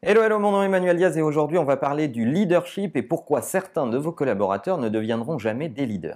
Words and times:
Hello, 0.00 0.22
hello, 0.22 0.38
mon 0.38 0.52
nom 0.52 0.62
est 0.62 0.66
Emmanuel 0.66 0.96
Diaz 0.96 1.18
et 1.18 1.22
aujourd'hui 1.22 1.58
on 1.58 1.64
va 1.64 1.76
parler 1.76 2.06
du 2.06 2.24
leadership 2.24 2.96
et 2.96 3.02
pourquoi 3.02 3.42
certains 3.42 3.88
de 3.88 3.98
vos 3.98 4.12
collaborateurs 4.12 4.78
ne 4.78 4.88
deviendront 4.88 5.38
jamais 5.38 5.68
des 5.68 5.86
leaders. 5.86 6.14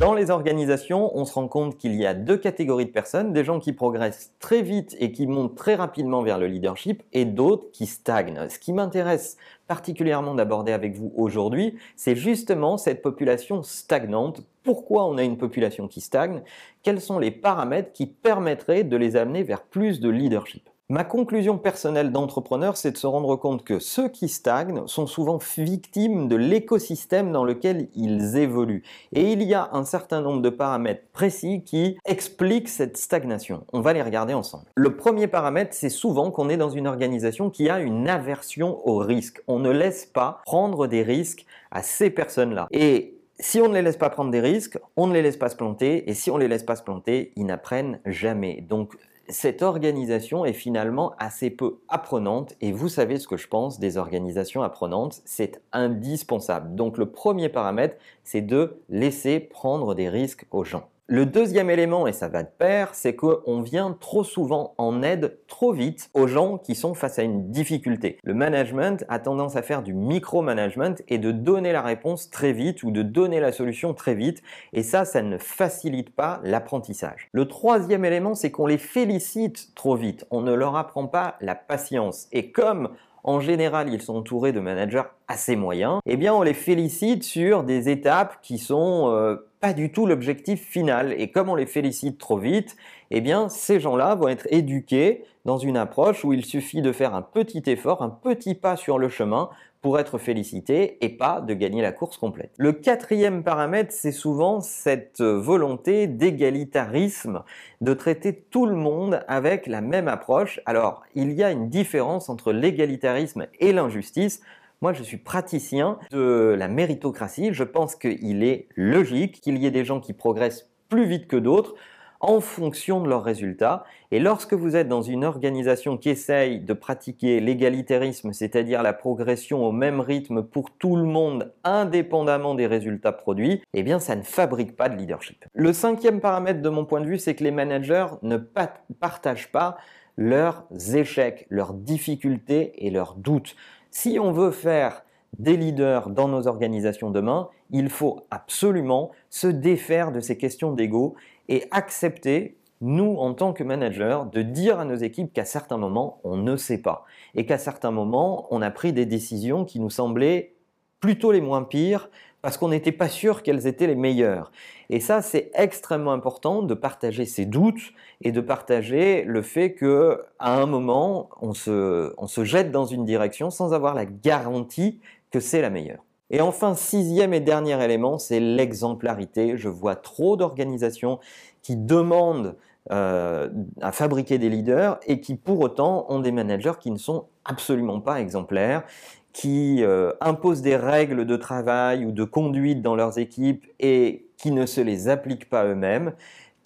Dans 0.00 0.14
les 0.14 0.30
organisations, 0.30 1.14
on 1.14 1.26
se 1.26 1.34
rend 1.34 1.46
compte 1.46 1.76
qu'il 1.76 1.94
y 1.94 2.06
a 2.06 2.14
deux 2.14 2.38
catégories 2.38 2.86
de 2.86 2.90
personnes, 2.90 3.34
des 3.34 3.44
gens 3.44 3.60
qui 3.60 3.74
progressent 3.74 4.32
très 4.38 4.62
vite 4.62 4.96
et 4.98 5.12
qui 5.12 5.26
montent 5.26 5.54
très 5.56 5.74
rapidement 5.74 6.22
vers 6.22 6.38
le 6.38 6.46
leadership 6.46 7.02
et 7.12 7.26
d'autres 7.26 7.70
qui 7.70 7.84
stagnent. 7.84 8.48
Ce 8.48 8.58
qui 8.58 8.72
m'intéresse 8.72 9.36
particulièrement 9.68 10.34
d'aborder 10.34 10.72
avec 10.72 10.96
vous 10.96 11.12
aujourd'hui, 11.16 11.76
c'est 11.96 12.16
justement 12.16 12.78
cette 12.78 13.02
population 13.02 13.62
stagnante. 13.62 14.40
Pourquoi 14.62 15.04
on 15.04 15.18
a 15.18 15.22
une 15.22 15.36
population 15.36 15.86
qui 15.86 16.00
stagne? 16.00 16.40
Quels 16.82 17.02
sont 17.02 17.18
les 17.18 17.30
paramètres 17.30 17.92
qui 17.92 18.06
permettraient 18.06 18.84
de 18.84 18.96
les 18.96 19.16
amener 19.16 19.42
vers 19.42 19.60
plus 19.60 20.00
de 20.00 20.08
leadership? 20.08 20.69
Ma 20.90 21.04
conclusion 21.04 21.56
personnelle 21.56 22.10
d'entrepreneur, 22.10 22.76
c'est 22.76 22.90
de 22.90 22.96
se 22.96 23.06
rendre 23.06 23.36
compte 23.36 23.62
que 23.62 23.78
ceux 23.78 24.08
qui 24.08 24.28
stagnent 24.28 24.88
sont 24.88 25.06
souvent 25.06 25.38
victimes 25.56 26.26
de 26.26 26.34
l'écosystème 26.34 27.30
dans 27.30 27.44
lequel 27.44 27.86
ils 27.94 28.36
évoluent. 28.36 28.82
Et 29.12 29.30
il 29.30 29.44
y 29.44 29.54
a 29.54 29.70
un 29.72 29.84
certain 29.84 30.20
nombre 30.20 30.42
de 30.42 30.50
paramètres 30.50 31.04
précis 31.12 31.62
qui 31.64 31.96
expliquent 32.06 32.68
cette 32.68 32.96
stagnation. 32.96 33.62
On 33.72 33.82
va 33.82 33.92
les 33.92 34.02
regarder 34.02 34.34
ensemble. 34.34 34.64
Le 34.74 34.96
premier 34.96 35.28
paramètre, 35.28 35.74
c'est 35.74 35.90
souvent 35.90 36.32
qu'on 36.32 36.48
est 36.48 36.56
dans 36.56 36.70
une 36.70 36.88
organisation 36.88 37.50
qui 37.50 37.70
a 37.70 37.78
une 37.78 38.08
aversion 38.08 38.84
au 38.84 38.98
risque. 38.98 39.40
On 39.46 39.60
ne 39.60 39.70
laisse 39.70 40.06
pas 40.06 40.42
prendre 40.44 40.88
des 40.88 41.04
risques 41.04 41.46
à 41.70 41.84
ces 41.84 42.10
personnes-là. 42.10 42.66
Et 42.72 43.16
si 43.38 43.60
on 43.60 43.68
ne 43.68 43.74
les 43.74 43.82
laisse 43.82 43.96
pas 43.96 44.10
prendre 44.10 44.32
des 44.32 44.40
risques, 44.40 44.76
on 44.96 45.06
ne 45.06 45.12
les 45.12 45.22
laisse 45.22 45.36
pas 45.36 45.50
se 45.50 45.56
planter, 45.56 46.10
et 46.10 46.14
si 46.14 46.32
on 46.32 46.34
ne 46.34 46.40
les 46.40 46.48
laisse 46.48 46.64
pas 46.64 46.74
se 46.74 46.82
planter, 46.82 47.32
ils 47.36 47.46
n'apprennent 47.46 48.00
jamais. 48.04 48.60
Donc 48.68 48.96
cette 49.30 49.62
organisation 49.62 50.44
est 50.44 50.52
finalement 50.52 51.14
assez 51.18 51.50
peu 51.50 51.80
apprenante 51.88 52.54
et 52.60 52.72
vous 52.72 52.88
savez 52.88 53.18
ce 53.18 53.28
que 53.28 53.36
je 53.36 53.48
pense 53.48 53.78
des 53.78 53.96
organisations 53.96 54.62
apprenantes, 54.62 55.22
c'est 55.24 55.62
indispensable. 55.72 56.74
Donc 56.74 56.98
le 56.98 57.10
premier 57.10 57.48
paramètre, 57.48 57.96
c'est 58.24 58.42
de 58.42 58.82
laisser 58.88 59.40
prendre 59.40 59.94
des 59.94 60.08
risques 60.08 60.46
aux 60.50 60.64
gens. 60.64 60.88
Le 61.12 61.26
deuxième 61.26 61.70
élément, 61.70 62.06
et 62.06 62.12
ça 62.12 62.28
va 62.28 62.44
de 62.44 62.48
pair, 62.56 62.90
c'est 62.94 63.16
qu'on 63.16 63.62
vient 63.62 63.96
trop 63.98 64.22
souvent 64.22 64.74
en 64.78 65.02
aide 65.02 65.40
trop 65.48 65.72
vite 65.72 66.08
aux 66.14 66.28
gens 66.28 66.56
qui 66.56 66.76
sont 66.76 66.94
face 66.94 67.18
à 67.18 67.24
une 67.24 67.50
difficulté. 67.50 68.18
Le 68.22 68.32
management 68.32 69.04
a 69.08 69.18
tendance 69.18 69.56
à 69.56 69.62
faire 69.62 69.82
du 69.82 69.92
micromanagement 69.92 70.94
et 71.08 71.18
de 71.18 71.32
donner 71.32 71.72
la 71.72 71.82
réponse 71.82 72.30
très 72.30 72.52
vite 72.52 72.84
ou 72.84 72.92
de 72.92 73.02
donner 73.02 73.40
la 73.40 73.50
solution 73.50 73.92
très 73.92 74.14
vite. 74.14 74.40
Et 74.72 74.84
ça, 74.84 75.04
ça 75.04 75.20
ne 75.20 75.36
facilite 75.36 76.14
pas 76.14 76.38
l'apprentissage. 76.44 77.28
Le 77.32 77.48
troisième 77.48 78.04
élément, 78.04 78.36
c'est 78.36 78.52
qu'on 78.52 78.68
les 78.68 78.78
félicite 78.78 79.74
trop 79.74 79.96
vite. 79.96 80.28
On 80.30 80.42
ne 80.42 80.54
leur 80.54 80.76
apprend 80.76 81.08
pas 81.08 81.34
la 81.40 81.56
patience. 81.56 82.28
Et 82.30 82.52
comme 82.52 82.90
en 83.24 83.40
général, 83.40 83.92
ils 83.92 84.02
sont 84.02 84.16
entourés 84.16 84.52
de 84.52 84.60
managers 84.60 85.02
assez 85.28 85.56
moyens, 85.56 86.00
eh 86.06 86.16
bien, 86.16 86.34
on 86.34 86.42
les 86.42 86.54
félicite 86.54 87.22
sur 87.22 87.64
des 87.64 87.88
étapes 87.88 88.38
qui 88.42 88.58
sont 88.58 89.10
euh, 89.10 89.36
pas 89.60 89.72
du 89.72 89.92
tout 89.92 90.06
l'objectif 90.06 90.64
final. 90.66 91.14
Et 91.18 91.30
comme 91.30 91.48
on 91.48 91.54
les 91.54 91.66
félicite 91.66 92.18
trop 92.18 92.38
vite, 92.38 92.76
eh 93.10 93.20
bien, 93.20 93.48
ces 93.48 93.78
gens-là 93.80 94.14
vont 94.14 94.28
être 94.28 94.46
éduqués 94.50 95.24
dans 95.44 95.58
une 95.58 95.76
approche 95.76 96.24
où 96.24 96.32
il 96.32 96.44
suffit 96.44 96.82
de 96.82 96.92
faire 96.92 97.14
un 97.14 97.22
petit 97.22 97.62
effort, 97.66 98.02
un 98.02 98.10
petit 98.10 98.54
pas 98.54 98.76
sur 98.76 98.98
le 98.98 99.08
chemin 99.08 99.50
pour 99.82 99.98
être 99.98 100.18
félicité 100.18 100.98
et 101.04 101.08
pas 101.08 101.40
de 101.40 101.54
gagner 101.54 101.80
la 101.82 101.92
course 101.92 102.18
complète. 102.18 102.50
Le 102.58 102.72
quatrième 102.72 103.42
paramètre, 103.42 103.92
c'est 103.92 104.12
souvent 104.12 104.60
cette 104.60 105.22
volonté 105.22 106.06
d'égalitarisme, 106.06 107.42
de 107.80 107.94
traiter 107.94 108.44
tout 108.50 108.66
le 108.66 108.74
monde 108.74 109.24
avec 109.26 109.66
la 109.66 109.80
même 109.80 110.08
approche. 110.08 110.60
Alors, 110.66 111.02
il 111.14 111.32
y 111.32 111.42
a 111.42 111.50
une 111.50 111.68
différence 111.68 112.28
entre 112.28 112.52
l'égalitarisme 112.52 113.46
et 113.58 113.72
l'injustice. 113.72 114.42
Moi, 114.82 114.92
je 114.92 115.02
suis 115.02 115.18
praticien 115.18 115.98
de 116.10 116.54
la 116.58 116.68
méritocratie. 116.68 117.50
Je 117.52 117.64
pense 117.64 117.96
qu'il 117.96 118.42
est 118.42 118.66
logique 118.76 119.40
qu'il 119.40 119.58
y 119.58 119.66
ait 119.66 119.70
des 119.70 119.84
gens 119.84 120.00
qui 120.00 120.12
progressent 120.12 120.68
plus 120.88 121.06
vite 121.06 121.26
que 121.26 121.36
d'autres 121.36 121.74
en 122.20 122.40
fonction 122.40 123.00
de 123.00 123.08
leurs 123.08 123.24
résultats. 123.24 123.84
Et 124.10 124.20
lorsque 124.20 124.52
vous 124.52 124.76
êtes 124.76 124.88
dans 124.88 125.02
une 125.02 125.24
organisation 125.24 125.96
qui 125.96 126.10
essaye 126.10 126.60
de 126.60 126.72
pratiquer 126.74 127.40
l'égalitarisme, 127.40 128.32
c'est-à-dire 128.32 128.82
la 128.82 128.92
progression 128.92 129.64
au 129.64 129.72
même 129.72 130.00
rythme 130.00 130.42
pour 130.42 130.70
tout 130.70 130.96
le 130.96 131.04
monde, 131.04 131.52
indépendamment 131.64 132.54
des 132.54 132.66
résultats 132.66 133.12
produits, 133.12 133.62
eh 133.72 133.82
bien, 133.82 133.98
ça 133.98 134.16
ne 134.16 134.22
fabrique 134.22 134.76
pas 134.76 134.88
de 134.88 134.96
leadership. 134.96 135.44
Le 135.54 135.72
cinquième 135.72 136.20
paramètre 136.20 136.60
de 136.60 136.68
mon 136.68 136.84
point 136.84 137.00
de 137.00 137.06
vue, 137.06 137.18
c'est 137.18 137.34
que 137.34 137.44
les 137.44 137.50
managers 137.50 138.06
ne 138.22 138.36
partagent 138.36 139.50
pas 139.50 139.78
leurs 140.16 140.66
échecs, 140.94 141.46
leurs 141.48 141.72
difficultés 141.72 142.86
et 142.86 142.90
leurs 142.90 143.14
doutes. 143.14 143.56
Si 143.90 144.18
on 144.20 144.32
veut 144.32 144.50
faire 144.50 145.04
des 145.38 145.56
leaders 145.56 146.10
dans 146.10 146.28
nos 146.28 146.46
organisations 146.46 147.10
demain, 147.10 147.48
il 147.70 147.88
faut 147.88 148.26
absolument 148.30 149.12
se 149.30 149.46
défaire 149.46 150.12
de 150.12 150.20
ces 150.20 150.36
questions 150.36 150.72
d'ego 150.72 151.14
et 151.50 151.64
accepter, 151.72 152.56
nous 152.80 153.16
en 153.18 153.34
tant 153.34 153.52
que 153.52 153.62
managers, 153.62 154.20
de 154.32 154.40
dire 154.40 154.80
à 154.80 154.86
nos 154.86 154.94
équipes 154.94 155.34
qu'à 155.34 155.44
certains 155.44 155.76
moments, 155.76 156.20
on 156.24 156.38
ne 156.38 156.56
sait 156.56 156.80
pas 156.80 157.04
et 157.34 157.44
qu'à 157.44 157.58
certains 157.58 157.90
moments, 157.90 158.46
on 158.50 158.62
a 158.62 158.70
pris 158.70 158.94
des 158.94 159.04
décisions 159.04 159.66
qui 159.66 159.80
nous 159.80 159.90
semblaient 159.90 160.54
plutôt 161.00 161.32
les 161.32 161.42
moins 161.42 161.64
pires 161.64 162.08
parce 162.40 162.56
qu'on 162.56 162.68
n'était 162.68 162.92
pas 162.92 163.08
sûr 163.08 163.42
qu'elles 163.42 163.66
étaient 163.66 163.86
les 163.86 163.94
meilleures. 163.94 164.50
Et 164.88 164.98
ça, 164.98 165.20
c'est 165.20 165.50
extrêmement 165.52 166.12
important 166.12 166.62
de 166.62 166.72
partager 166.72 167.26
ses 167.26 167.44
doutes 167.44 167.92
et 168.22 168.32
de 168.32 168.40
partager 168.40 169.24
le 169.24 169.42
fait 169.42 169.74
que 169.74 170.22
à 170.38 170.58
un 170.58 170.64
moment, 170.64 171.28
on 171.42 171.52
se 171.52 172.44
jette 172.44 172.70
dans 172.70 172.86
une 172.86 173.04
direction 173.04 173.50
sans 173.50 173.74
avoir 173.74 173.94
la 173.94 174.06
garantie 174.06 175.00
que 175.30 175.38
c'est 175.38 175.60
la 175.60 175.68
meilleure. 175.68 176.02
Et 176.30 176.40
enfin, 176.40 176.74
sixième 176.74 177.34
et 177.34 177.40
dernier 177.40 177.82
élément, 177.82 178.18
c'est 178.18 178.40
l'exemplarité. 178.40 179.56
Je 179.56 179.68
vois 179.68 179.96
trop 179.96 180.36
d'organisations 180.36 181.18
qui 181.62 181.76
demandent 181.76 182.56
euh, 182.90 183.48
à 183.80 183.92
fabriquer 183.92 184.38
des 184.38 184.48
leaders 184.48 184.98
et 185.06 185.20
qui 185.20 185.34
pour 185.34 185.60
autant 185.60 186.06
ont 186.08 186.20
des 186.20 186.32
managers 186.32 186.78
qui 186.80 186.90
ne 186.90 186.98
sont 186.98 187.26
absolument 187.44 188.00
pas 188.00 188.20
exemplaires 188.20 188.84
qui 189.32 189.82
euh, 189.82 190.12
imposent 190.20 190.62
des 190.62 190.76
règles 190.76 191.24
de 191.24 191.36
travail 191.36 192.04
ou 192.04 192.12
de 192.12 192.24
conduite 192.24 192.82
dans 192.82 192.96
leurs 192.96 193.18
équipes 193.18 193.66
et 193.78 194.26
qui 194.36 194.50
ne 194.50 194.66
se 194.66 194.80
les 194.80 195.08
appliquent 195.08 195.48
pas 195.48 195.66
eux-mêmes, 195.66 196.14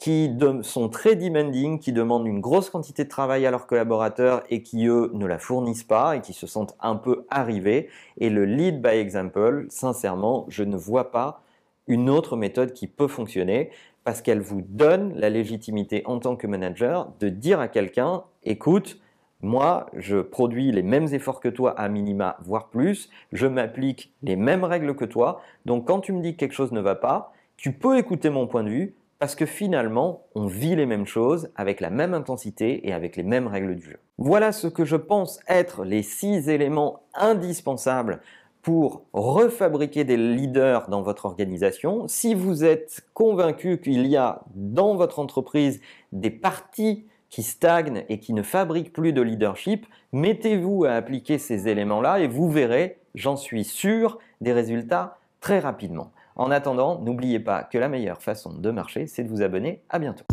qui 0.05 0.31
sont 0.61 0.91
très 0.91 1.17
demanding, 1.17 1.79
qui 1.79 1.91
demandent 1.91 2.27
une 2.27 2.41
grosse 2.41 2.69
quantité 2.69 3.05
de 3.05 3.09
travail 3.09 3.47
à 3.47 3.51
leurs 3.51 3.67
collaborateurs 3.67 4.43
et 4.51 4.63
qui, 4.63 4.87
eux, 4.87 5.11
ne 5.15 5.25
la 5.25 5.39
fournissent 5.39 5.83
pas 5.83 6.17
et 6.17 6.21
qui 6.21 6.35
se 6.35 6.47
sentent 6.47 6.77
un 6.81 6.97
peu 6.97 7.25
arrivés. 7.31 7.89
Et 8.19 8.29
le 8.29 8.45
lead 8.45 8.83
by 8.83 8.99
example, 8.99 9.65
sincèrement, 9.71 10.45
je 10.49 10.63
ne 10.63 10.77
vois 10.77 11.11
pas 11.11 11.41
une 11.87 12.11
autre 12.11 12.37
méthode 12.37 12.75
qui 12.75 12.87
peut 12.87 13.09
fonctionner 13.09 13.71
parce 14.05 14.21
qu'elle 14.21 14.43
vous 14.43 14.61
donne 14.61 15.15
la 15.15 15.31
légitimité 15.31 16.03
en 16.05 16.19
tant 16.19 16.37
que 16.37 16.47
manager 16.47 17.11
de 17.19 17.31
dire 17.31 17.59
à 17.59 17.69
quelqu'un, 17.69 18.25
écoute, 18.43 19.01
moi, 19.41 19.87
je 19.97 20.19
produis 20.19 20.71
les 20.71 20.83
mêmes 20.83 21.15
efforts 21.15 21.41
que 21.41 21.49
toi 21.49 21.71
à 21.81 21.89
minima, 21.89 22.37
voire 22.43 22.69
plus. 22.69 23.09
Je 23.33 23.47
m'applique 23.47 24.13
les 24.23 24.37
mêmes 24.37 24.65
règles 24.65 24.97
que 24.97 25.07
toi. 25.07 25.41
Donc 25.65 25.87
quand 25.87 26.01
tu 26.01 26.13
me 26.13 26.21
dis 26.21 26.35
que 26.35 26.41
quelque 26.41 26.53
chose 26.53 26.73
ne 26.73 26.81
va 26.83 26.95
pas, 26.95 27.33
tu 27.57 27.73
peux 27.73 27.97
écouter 27.97 28.29
mon 28.29 28.47
point 28.47 28.65
de 28.65 28.69
vue 28.69 28.95
parce 29.19 29.35
que 29.35 29.47
finalement, 29.47 30.27
on 30.35 30.47
vit 30.47 30.77
les 30.77 30.87
mêmes 30.87 31.07
choses 31.07 31.51
avec 31.57 31.81
la 31.81 31.91
même 31.91 32.15
intensité 32.15 32.87
et 32.87 32.93
avec 32.93 33.17
les 33.17 33.23
mêmes 33.23 33.47
règles 33.47 33.77
du 33.77 33.91
jeu. 33.91 33.99
Voilà 34.19 34.53
ce 34.53 34.67
que 34.67 34.85
je 34.85 34.97
pense 34.97 35.41
être 35.49 35.85
les 35.85 36.03
six 36.03 36.49
éléments 36.49 37.03
indispensables 37.15 38.21
pour 38.63 39.05
refabriquer 39.13 40.05
des 40.05 40.17
leaders 40.17 40.89
dans 40.89 41.03
votre 41.03 41.27
organisation. 41.27 42.09
Si 42.09 42.35
vous 42.35 42.65
êtes 42.65 43.07
convaincu 43.13 43.79
qu'il 43.79 44.07
y 44.07 44.17
a 44.17 44.43
dans 44.55 44.97
votre 44.97 45.19
entreprise 45.19 45.81
des 46.13 46.31
parties 46.31 47.05
qui 47.29 47.43
stagnent 47.43 48.05
et 48.09 48.21
qui 48.21 48.33
ne 48.33 48.43
fabriquent 48.43 48.93
plus 48.93 49.13
de 49.13 49.21
leadership, 49.21 49.87
mettez-vous 50.13 50.85
à 50.85 50.93
appliquer 50.93 51.37
ces 51.39 51.69
éléments-là 51.69 52.21
et 52.21 52.29
vous 52.29 52.49
verrez, 52.49 52.99
j'en 53.15 53.37
suis 53.37 53.65
sûr, 53.65 54.19
des 54.41 54.53
résultats 54.53 55.19
très 55.41 55.59
rapidement. 55.59 56.11
En 56.37 56.51
attendant, 56.51 57.01
n'oubliez 57.01 57.39
pas 57.39 57.63
que 57.63 57.79
la 57.79 57.89
meilleure 57.89 58.21
façon 58.21 58.53
de 58.53 58.71
marcher, 58.71 59.07
c'est 59.07 59.23
de 59.23 59.29
vous 59.29 59.43
abonner. 59.43 59.83
À 59.89 59.99
bientôt. 59.99 60.25